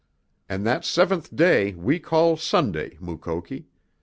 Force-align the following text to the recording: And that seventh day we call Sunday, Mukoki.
And 0.49 0.65
that 0.65 0.83
seventh 0.83 1.35
day 1.35 1.75
we 1.75 1.99
call 1.99 2.35
Sunday, 2.35 2.97
Mukoki. 2.99 3.67